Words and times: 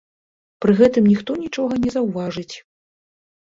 Пры 0.65 0.73
гэтым 0.79 1.03
ніхто 1.11 1.37
нічога 1.43 1.73
не 1.85 1.89
заўважыць. 1.99 2.55